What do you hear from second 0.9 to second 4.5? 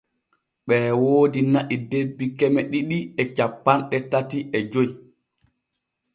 woodi na’i debbi keme ɗiɗi e cappanɗe tati